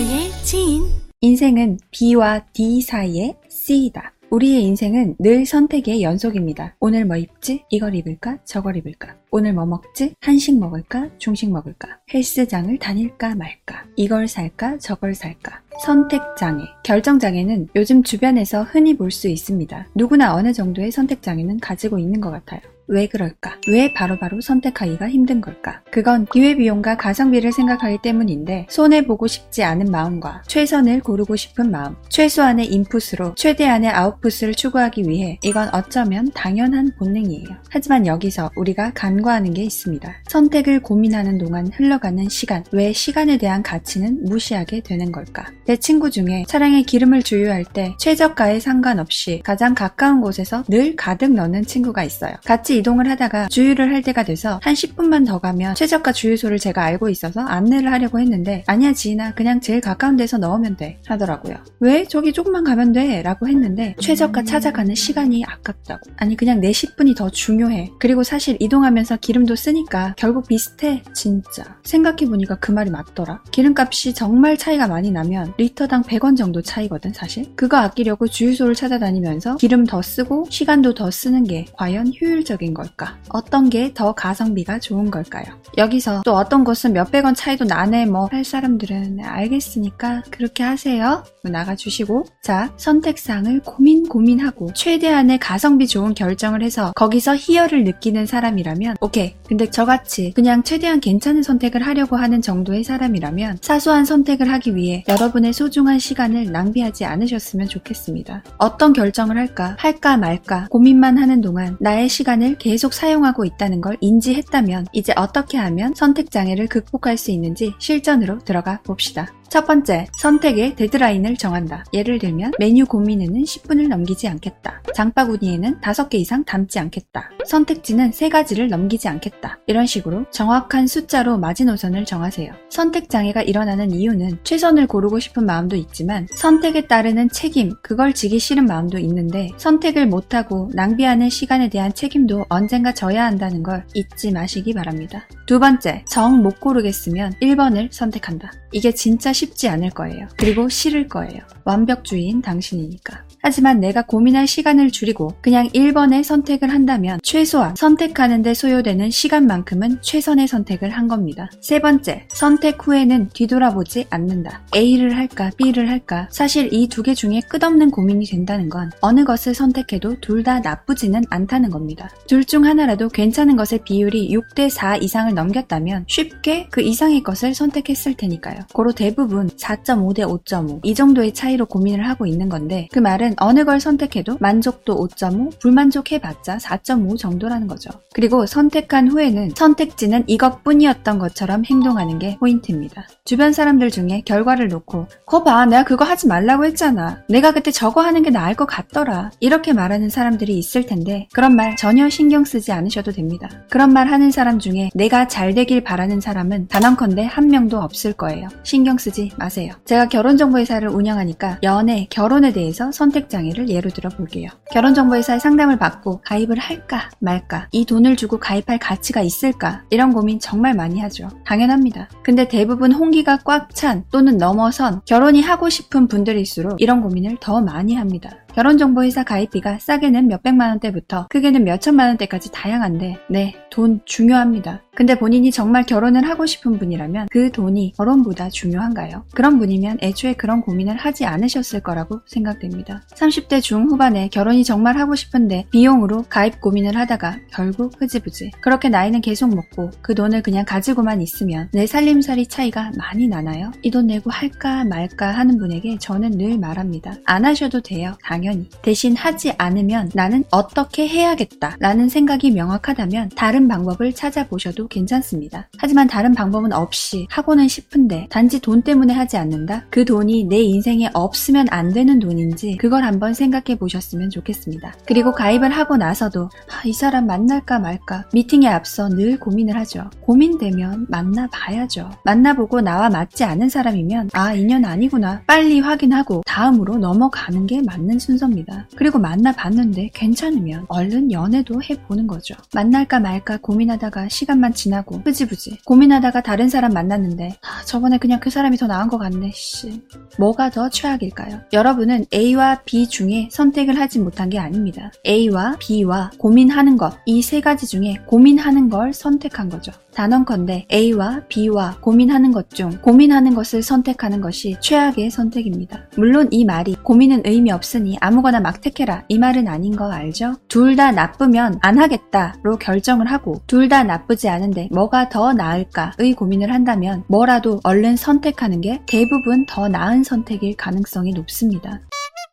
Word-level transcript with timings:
모두의 0.00 0.30
지인. 0.44 0.84
인생은 1.20 1.78
B와 1.90 2.40
D 2.54 2.80
사이의 2.80 3.34
C이다. 3.50 4.14
우리의 4.30 4.64
인생은 4.64 5.16
늘 5.18 5.44
선택의 5.44 6.02
연속입니다. 6.02 6.74
오늘 6.80 7.04
뭐 7.04 7.16
입지? 7.16 7.64
이걸 7.68 7.94
입을까? 7.94 8.38
저걸 8.44 8.76
입을까? 8.78 9.19
오늘 9.32 9.52
뭐 9.52 9.64
먹지? 9.64 10.14
한식 10.20 10.58
먹을까? 10.58 11.08
중식 11.18 11.52
먹을까? 11.52 11.98
헬스장을 12.12 12.76
다닐까 12.78 13.34
말까? 13.36 13.84
이걸 13.94 14.26
살까? 14.26 14.78
저걸 14.78 15.14
살까? 15.14 15.60
선택장애. 15.84 16.64
결정장애는 16.82 17.68
요즘 17.76 18.02
주변에서 18.02 18.64
흔히 18.64 18.96
볼 18.96 19.10
수 19.12 19.28
있습니다. 19.28 19.86
누구나 19.94 20.34
어느 20.34 20.52
정도의 20.52 20.90
선택장애는 20.90 21.60
가지고 21.60 21.98
있는 21.98 22.20
것 22.20 22.30
같아요. 22.30 22.60
왜 22.92 23.06
그럴까? 23.06 23.56
왜 23.68 23.94
바로바로 23.94 24.40
선택하기가 24.40 25.08
힘든 25.08 25.40
걸까? 25.40 25.80
그건 25.92 26.26
기회비용과 26.26 26.96
가성비를 26.96 27.52
생각하기 27.52 27.98
때문인데 28.02 28.66
손해보고 28.68 29.28
싶지 29.28 29.62
않은 29.62 29.92
마음과 29.92 30.42
최선을 30.48 30.98
고르고 31.00 31.36
싶은 31.36 31.70
마음, 31.70 31.94
최소한의 32.08 32.66
인풋으로 32.66 33.36
최대한의 33.36 33.90
아웃풋을 33.90 34.54
추구하기 34.54 35.04
위해 35.04 35.38
이건 35.44 35.68
어쩌면 35.72 36.32
당연한 36.34 36.90
본능이에요. 36.98 37.46
하지만 37.70 38.08
여기서 38.08 38.50
우리가 38.56 38.90
간과하는 39.20 39.54
게 39.54 39.62
있습니다. 39.62 40.12
선택을 40.28 40.80
고민하는 40.80 41.38
동안 41.38 41.70
흘러가는 41.74 42.28
시간, 42.28 42.64
왜 42.72 42.92
시간에 42.92 43.36
대한 43.36 43.62
가치는 43.62 44.24
무시하게 44.24 44.80
되는 44.80 45.12
걸까? 45.12 45.46
내 45.66 45.76
친구 45.76 46.10
중에 46.10 46.44
차량에 46.48 46.82
기름을 46.82 47.22
주유할 47.22 47.64
때 47.64 47.94
최저가에 47.98 48.60
상관없이 48.60 49.40
가장 49.44 49.74
가까운 49.74 50.20
곳에서 50.20 50.64
늘 50.68 50.96
가득 50.96 51.32
넣는 51.32 51.64
친구가 51.64 52.02
있어요. 52.04 52.32
같이 52.44 52.78
이동을 52.78 53.08
하다가 53.08 53.48
주유를 53.48 53.92
할 53.92 54.02
때가 54.02 54.24
돼서 54.24 54.58
한 54.62 54.74
10분만 54.74 55.26
더 55.26 55.38
가면 55.38 55.74
최저가 55.74 56.12
주유소를 56.12 56.58
제가 56.58 56.82
알고 56.82 57.08
있어서 57.10 57.40
안내를 57.40 57.92
하려고 57.92 58.18
했는데 58.18 58.64
아니야 58.66 58.92
지인아 58.92 59.34
그냥 59.34 59.60
제일 59.60 59.80
가까운 59.80 60.16
데서 60.16 60.38
넣으면 60.38 60.76
돼 60.76 60.98
하더라고요. 61.06 61.56
왜? 61.80 62.04
저기 62.04 62.32
조금만 62.32 62.64
가면 62.64 62.92
돼 62.92 63.22
라고 63.22 63.46
했는데 63.46 63.94
최저가 64.00 64.44
찾아가는 64.44 64.94
시간이 64.94 65.44
아깝다고. 65.46 66.10
아니 66.16 66.36
그냥 66.36 66.60
내 66.60 66.70
10분이 66.70 67.16
더 67.16 67.30
중요해. 67.30 67.90
그리고 67.98 68.22
사실 68.22 68.56
이동하면서 68.60 69.09
기름도 69.16 69.56
쓰니까 69.56 70.14
결국 70.16 70.46
비슷해. 70.48 71.02
진짜. 71.14 71.76
생각해보니까 71.84 72.56
그 72.60 72.72
말이 72.72 72.90
맞더라. 72.90 73.42
기름값이 73.50 74.14
정말 74.14 74.56
차이가 74.56 74.86
많이 74.88 75.10
나면 75.10 75.52
리터당 75.58 76.02
100원 76.02 76.36
정도 76.36 76.62
차이거든 76.62 77.12
사실. 77.12 77.46
그거 77.56 77.76
아끼려고 77.78 78.26
주유소를 78.28 78.74
찾아다니면서 78.74 79.56
기름 79.56 79.84
더 79.84 80.00
쓰고 80.02 80.46
시간도 80.50 80.94
더 80.94 81.10
쓰는 81.10 81.44
게 81.44 81.66
과연 81.76 82.12
효율적인 82.20 82.74
걸까? 82.74 83.16
어떤 83.28 83.68
게 83.70 83.90
더 83.94 84.12
가성비가 84.12 84.78
좋은 84.78 85.10
걸까요? 85.10 85.44
여기서 85.76 86.22
또 86.24 86.34
어떤 86.36 86.64
곳은 86.64 86.92
몇백 86.92 87.24
원 87.24 87.34
차이도 87.34 87.64
나네 87.64 88.06
뭐 88.06 88.28
할 88.30 88.44
사람들은 88.44 89.18
알겠으니까 89.22 90.22
그렇게 90.30 90.62
하세요. 90.62 91.24
나가주시고 91.42 92.26
자 92.42 92.72
선택상을 92.76 93.60
고민 93.60 94.06
고민하고 94.08 94.72
최대한의 94.74 95.38
가성비 95.38 95.86
좋은 95.88 96.14
결정을 96.14 96.62
해서 96.62 96.92
거기서 96.94 97.34
희열을 97.36 97.84
느끼는 97.84 98.26
사람이라면 98.26 98.96
오케이 99.00 99.34
근데 99.46 99.68
저같이 99.68 100.32
그냥 100.34 100.62
최대한 100.62 101.00
괜찮은 101.00 101.42
선택을 101.42 101.86
하려고 101.86 102.16
하는 102.16 102.42
정도의 102.42 102.84
사람이라면 102.84 103.58
사소한 103.62 104.04
선택을 104.04 104.50
하기 104.52 104.76
위해 104.76 105.04
여러분의 105.08 105.52
소중한 105.52 105.98
시간을 105.98 106.52
낭비하지 106.52 107.04
않으셨으면 107.04 107.66
좋겠습니다. 107.68 108.44
어떤 108.58 108.92
결정을 108.92 109.36
할까 109.38 109.76
할까 109.78 110.16
말까 110.16 110.68
고민만 110.70 111.18
하는 111.18 111.40
동안 111.40 111.76
나의 111.80 112.08
시간을 112.08 112.58
계속 112.58 112.92
사용하고 112.92 113.44
있다는 113.44 113.80
걸 113.80 113.96
인지했다면 114.00 114.86
이제 114.92 115.12
어떻게 115.16 115.56
하면 115.56 115.94
선택 115.94 116.30
장애를 116.30 116.68
극복할 116.68 117.16
수 117.16 117.30
있는지 117.30 117.74
실전으로 117.78 118.40
들어가 118.40 118.80
봅시다. 118.82 119.32
첫 119.50 119.66
번째, 119.66 120.06
선택의 120.16 120.76
데드라인을 120.76 121.36
정한다. 121.36 121.84
예를 121.92 122.18
들면 122.18 122.52
메뉴 122.58 122.86
고민에는 122.86 123.42
10분을 123.42 123.88
넘기지 123.88 124.28
않겠다. 124.28 124.82
장바구니에는 124.94 125.80
5개 125.80 126.14
이상 126.14 126.44
담지 126.44 126.78
않겠다. 126.78 127.30
선택지는 127.46 128.10
3가지를 128.12 128.68
넘기지 128.68 129.08
않겠다. 129.08 129.58
이런 129.66 129.86
식으로 129.86 130.24
정확한 130.30 130.86
숫자로 130.86 131.38
마지노선을 131.38 132.04
정하세요. 132.04 132.52
선택 132.68 133.10
장애가 133.10 133.42
일어나는 133.42 133.90
이유는 133.90 134.38
최선을 134.44 134.86
고르고 134.86 135.18
싶은 135.18 135.46
마음도 135.46 135.74
있지만 135.74 136.28
선택에 136.36 136.86
따르는 136.86 137.30
책임, 137.30 137.72
그걸 137.82 138.12
지기 138.12 138.38
싫은 138.38 138.66
마음도 138.66 138.98
있는데 138.98 139.50
선택을 139.56 140.06
못하고 140.06 140.70
낭비하는 140.74 141.28
시간에 141.28 141.68
대한 141.68 141.92
책임도 141.92 142.46
언젠가 142.48 142.92
져야 142.92 143.24
한다는 143.24 143.62
걸 143.62 143.84
잊지 143.94 144.32
마시기 144.32 144.74
바랍니다. 144.74 145.26
두 145.46 145.58
번째, 145.58 146.04
정 146.08 146.40
못 146.40 146.60
고르겠으면 146.60 147.32
1번을 147.42 147.88
선택한다. 147.90 148.52
이게 148.72 148.92
진짜 148.92 149.32
쉽지 149.40 149.68
않을 149.68 149.90
거예요. 149.90 150.28
그리고 150.36 150.68
싫을 150.68 151.08
거예요. 151.08 151.40
완벽주의인 151.64 152.42
당신이니까. 152.42 153.24
하지만 153.42 153.80
내가 153.80 154.02
고민할 154.02 154.46
시간을 154.46 154.90
줄이고 154.90 155.32
그냥 155.40 155.68
1번의 155.68 156.22
선택을 156.22 156.70
한다면 156.70 157.18
최소한 157.22 157.74
선택하는데 157.76 158.52
소요되는 158.54 159.10
시간만큼은 159.10 159.98
최선의 160.02 160.46
선택을 160.48 160.90
한 160.90 161.08
겁니다. 161.08 161.50
세 161.60 161.80
번째, 161.80 162.26
선택 162.28 162.86
후에는 162.86 163.30
뒤돌아보지 163.32 164.06
않는다. 164.10 164.62
A를 164.74 165.16
할까, 165.16 165.50
B를 165.56 165.88
할까? 165.90 166.28
사실 166.30 166.68
이 166.72 166.88
두 166.88 167.02
개 167.02 167.14
중에 167.14 167.40
끝없는 167.48 167.90
고민이 167.90 168.26
된다는 168.26 168.68
건 168.68 168.90
어느 169.00 169.24
것을 169.24 169.54
선택해도 169.54 170.20
둘 170.20 170.40
다 170.44 170.58
나쁘지는 170.60 171.22
않다는 171.30 171.70
겁니다. 171.70 172.10
둘 172.26 172.44
중 172.44 172.64
하나라도 172.64 173.08
괜찮은 173.10 173.56
것의 173.56 173.80
비율이 173.84 174.30
6대4 174.30 175.02
이상을 175.02 175.32
넘겼다면 175.34 176.04
쉽게 176.08 176.68
그 176.70 176.80
이상의 176.80 177.22
것을 177.22 177.54
선택했을 177.54 178.14
테니까요. 178.14 178.60
고로 178.72 178.92
대부분 178.92 179.48
4.5대 179.50 180.20
5.5 180.44 180.80
이 180.82 180.94
정도의 180.94 181.32
차이로 181.32 181.66
고민을 181.66 182.08
하고 182.08 182.26
있는 182.26 182.48
건데 182.48 182.88
그 182.90 182.98
말은 182.98 183.29
어느 183.38 183.64
걸 183.64 183.80
선택해도 183.80 184.36
만족도 184.40 185.06
5.5, 185.08 185.58
불만족해봤자 185.60 186.58
4.5 186.58 187.18
정도라는 187.18 187.66
거죠. 187.66 187.90
그리고 188.12 188.46
선택한 188.46 189.08
후에는 189.08 189.50
선택지는 189.54 190.24
이것뿐이었던 190.26 191.18
것처럼 191.18 191.64
행동하는 191.64 192.18
게 192.18 192.36
포인트입니다. 192.38 193.06
주변 193.24 193.52
사람들 193.52 193.90
중에 193.90 194.22
결과를 194.24 194.68
놓고 194.68 195.06
거봐 195.26 195.66
내가 195.66 195.84
그거 195.84 196.04
하지 196.04 196.26
말라고 196.26 196.64
했잖아. 196.64 197.22
내가 197.28 197.52
그때 197.52 197.70
저거 197.70 198.00
하는 198.02 198.22
게 198.22 198.30
나을 198.30 198.54
것 198.54 198.66
같더라. 198.66 199.30
이렇게 199.40 199.72
말하는 199.72 200.08
사람들이 200.08 200.58
있을 200.58 200.86
텐데 200.86 201.28
그런 201.32 201.54
말 201.54 201.76
전혀 201.76 202.08
신경 202.08 202.44
쓰지 202.44 202.72
않으셔도 202.72 203.12
됩니다. 203.12 203.48
그런 203.68 203.92
말 203.92 204.08
하는 204.08 204.30
사람 204.30 204.58
중에 204.58 204.90
내가 204.94 205.28
잘 205.28 205.54
되길 205.54 205.82
바라는 205.82 206.20
사람은 206.20 206.68
단언컨대 206.68 207.24
한 207.24 207.48
명도 207.48 207.78
없을 207.78 208.12
거예요. 208.12 208.48
신경 208.62 208.98
쓰지 208.98 209.30
마세요. 209.36 209.72
제가 209.84 210.08
결혼정보회사를 210.08 210.88
운영하니까 210.88 211.58
연애, 211.62 212.06
결혼에 212.10 212.52
대해서 212.52 212.90
선택 212.92 213.19
장애를 213.28 213.68
예로 213.68 213.90
들어 213.90 214.08
볼게요. 214.10 214.48
결혼정보회사에 214.72 215.38
상담을 215.38 215.78
받고 215.78 216.22
가입을 216.24 216.58
할까 216.58 217.10
말까 217.18 217.68
이 217.72 217.84
돈을 217.84 218.16
주고 218.16 218.38
가입할 218.38 218.78
가치가 218.78 219.20
있을까 219.20 219.82
이런 219.90 220.12
고민 220.12 220.38
정말 220.38 220.74
많이 220.74 221.00
하죠. 221.00 221.28
당연합니다. 221.44 222.08
근데 222.22 222.48
대부분 222.48 222.92
홍기가 222.92 223.38
꽉 223.44 223.70
찬 223.74 224.04
또는 224.10 224.36
넘어선 224.36 225.00
결혼이 225.06 225.42
하고 225.42 225.68
싶은 225.68 226.08
분들일수록 226.08 226.80
이런 226.80 227.02
고민을 227.02 227.36
더 227.40 227.60
많이 227.60 227.94
합니다. 227.94 228.30
결혼정보회사 228.54 229.22
가입비가 229.22 229.78
싸게는 229.78 230.26
몇백만 230.26 230.70
원대부터 230.70 231.28
크게는 231.30 231.64
몇천만 231.64 232.08
원대까지 232.08 232.50
다양한데 232.52 233.18
네, 233.30 233.54
돈 233.70 234.00
중요합니다. 234.04 234.82
근데 234.94 235.18
본인이 235.18 235.50
정말 235.50 235.86
결혼을 235.86 236.28
하고 236.28 236.46
싶은 236.46 236.78
분이라면 236.78 237.28
그 237.30 237.52
돈이 237.52 237.92
결혼보다 237.96 238.50
중요한가요? 238.50 239.24
그런 239.34 239.58
분이면 239.58 239.98
애초에 240.02 240.34
그런 240.34 240.60
고민을 240.62 240.96
하지 240.96 241.24
않으셨을 241.24 241.80
거라고 241.80 242.20
생각됩니다. 242.26 243.02
30대 243.14 243.62
중후반에 243.62 244.28
결혼이 244.28 244.64
정말 244.64 244.98
하고 244.98 245.14
싶은데 245.14 245.66
비용으로 245.70 246.24
가입 246.28 246.60
고민을 246.60 246.96
하다가 246.96 247.38
결국 247.52 248.00
흐지부지. 248.00 248.50
그렇게 248.60 248.88
나이는 248.88 249.20
계속 249.20 249.54
먹고 249.54 249.90
그 250.02 250.14
돈을 250.14 250.42
그냥 250.42 250.64
가지고만 250.64 251.22
있으면 251.22 251.68
내 251.72 251.86
살림살이 251.86 252.46
차이가 252.48 252.90
많이 252.98 253.28
나나요? 253.28 253.70
이 253.82 253.90
돈 253.90 254.06
내고 254.06 254.30
할까 254.30 254.84
말까 254.84 255.28
하는 255.30 255.58
분에게 255.58 255.98
저는 255.98 256.32
늘 256.32 256.58
말합니다. 256.58 257.14
안 257.24 257.44
하셔도 257.44 257.80
돼요. 257.80 258.16
당연히. 258.24 258.68
대신 258.82 259.16
하지 259.16 259.52
않으면 259.58 260.10
나는 260.14 260.44
어떻게 260.50 261.06
해야겠다 261.08 261.76
라는 261.80 262.08
생각이 262.08 262.50
명확하다면 262.52 263.30
다른 263.36 263.66
방법을 263.68 264.12
찾아보셔도 264.14 264.86
괜찮습니다. 264.90 265.68
하지만 265.78 266.06
다른 266.06 266.34
방법은 266.34 266.74
없이 266.74 267.26
하고는 267.30 267.68
싶은데 267.68 268.26
단지 268.28 268.60
돈 268.60 268.82
때문에 268.82 269.14
하지 269.14 269.38
않는다? 269.38 269.86
그 269.88 270.04
돈이 270.04 270.44
내 270.44 270.58
인생에 270.60 271.08
없으면 271.14 271.66
안 271.70 271.94
되는 271.94 272.18
돈인지 272.18 272.76
그걸 272.76 273.04
한번 273.04 273.32
생각해 273.32 273.78
보셨으면 273.78 274.28
좋겠습니다. 274.28 274.92
그리고 275.06 275.32
가입을 275.32 275.70
하고 275.70 275.96
나서도 275.96 276.44
아, 276.44 276.82
이 276.84 276.92
사람 276.92 277.26
만날까 277.26 277.78
말까 277.78 278.24
미팅에 278.34 278.68
앞서 278.68 279.08
늘 279.08 279.38
고민을 279.38 279.76
하죠. 279.78 280.10
고민되면 280.20 281.06
만나봐야죠. 281.08 282.10
만나보고 282.24 282.82
나와 282.82 283.08
맞지 283.08 283.44
않은 283.44 283.68
사람이면 283.68 284.30
아 284.32 284.52
인연 284.52 284.84
아니구나 284.84 285.42
빨리 285.46 285.80
확인하고 285.80 286.42
다음으로 286.46 286.96
넘어가는 286.98 287.66
게 287.66 287.80
맞는 287.82 288.18
순서입니다. 288.18 288.88
그리고 288.96 289.18
만나봤는데 289.18 290.10
괜찮으면 290.12 290.86
얼른 290.88 291.30
연애도 291.32 291.82
해보는 291.82 292.26
거죠. 292.26 292.54
만날까 292.74 293.20
말까 293.20 293.58
고민하다가 293.58 294.28
시간만 294.28 294.69
지나고 294.72 295.20
흐지부지 295.24 295.78
고민하다가 295.84 296.42
다른 296.42 296.68
사람 296.68 296.92
만났는데 296.92 297.56
아, 297.62 297.84
저번에 297.84 298.18
그냥 298.18 298.40
그 298.40 298.50
사람이 298.50 298.76
더 298.76 298.86
나은 298.86 299.08
것 299.08 299.18
같네 299.18 299.52
씨 299.54 300.02
뭐가 300.38 300.70
더 300.70 300.88
최악일까요? 300.88 301.60
여러분은 301.72 302.26
A와 302.32 302.82
B 302.84 303.08
중에 303.08 303.48
선택을 303.50 303.98
하지 303.98 304.18
못한 304.18 304.48
게 304.50 304.58
아닙니다. 304.58 305.10
A와 305.26 305.76
B와 305.78 306.30
고민하는 306.38 306.96
것 306.96 307.10
이 307.26 307.40
세 307.42 307.60
가지 307.60 307.86
중에 307.86 308.16
고민하는 308.26 308.88
걸 308.90 309.12
선택한 309.12 309.68
거죠. 309.70 309.92
단언컨대 310.20 310.86
A와 310.92 311.40
B와 311.48 311.96
고민하는 312.02 312.52
것 312.52 312.68
중 312.70 312.90
고민하는 313.00 313.54
것을 313.54 313.82
선택하는 313.82 314.40
것이 314.42 314.76
최악의 314.80 315.30
선택입니다. 315.30 316.08
물론 316.16 316.46
이 316.50 316.64
말이 316.66 316.94
고민은 317.02 317.42
의미 317.46 317.72
없으니 317.72 318.18
아무거나 318.20 318.60
막 318.60 318.80
택해라 318.82 319.24
이 319.28 319.38
말은 319.38 319.66
아닌 319.66 319.96
거 319.96 320.12
알죠? 320.12 320.56
둘 320.68 320.94
다 320.94 321.10
나쁘면 321.10 321.78
안 321.80 321.98
하겠다로 321.98 322.76
결정을 322.78 323.30
하고 323.30 323.62
둘 323.66 323.88
다 323.88 324.02
나쁘지 324.04 324.48
않은데 324.50 324.88
뭐가 324.92 325.30
더 325.30 325.54
나을까의 325.54 326.34
고민을 326.36 326.70
한다면 326.72 327.24
뭐라도 327.28 327.80
얼른 327.82 328.16
선택하는 328.16 328.82
게 328.82 329.00
대부분 329.06 329.64
더 329.66 329.88
나은 329.88 330.22
선택일 330.22 330.76
가능성이 330.76 331.32
높습니다. 331.32 332.00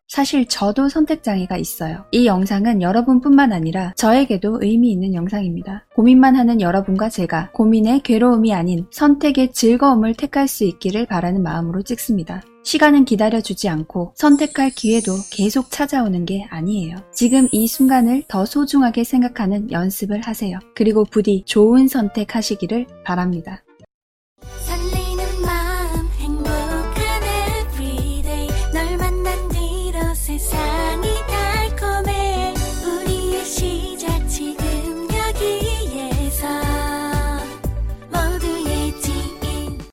사실 0.07 0.47
저도 0.47 0.89
선택장애가 0.89 1.57
있어요. 1.57 2.05
이 2.11 2.25
영상은 2.25 2.81
여러분뿐만 2.81 3.51
아니라 3.51 3.93
저에게도 3.97 4.59
의미 4.61 4.91
있는 4.91 5.13
영상입니다. 5.13 5.85
고민만 5.95 6.35
하는 6.35 6.61
여러분과 6.61 7.09
제가 7.09 7.51
고민의 7.51 8.01
괴로움이 8.01 8.53
아닌 8.53 8.87
선택의 8.91 9.51
즐거움을 9.51 10.15
택할 10.15 10.47
수 10.47 10.63
있기를 10.63 11.05
바라는 11.05 11.43
마음으로 11.43 11.81
찍습니다. 11.81 12.41
시간은 12.63 13.05
기다려주지 13.05 13.69
않고 13.69 14.13
선택할 14.15 14.71
기회도 14.71 15.13
계속 15.31 15.71
찾아오는 15.71 16.25
게 16.25 16.45
아니에요. 16.49 16.97
지금 17.13 17.47
이 17.51 17.65
순간을 17.65 18.23
더 18.27 18.45
소중하게 18.45 19.05
생각하는 19.05 19.71
연습을 19.71 20.21
하세요. 20.21 20.59
그리고 20.75 21.05
부디 21.05 21.43
좋은 21.45 21.87
선택하시기를 21.87 22.87
바랍니다. 23.05 23.63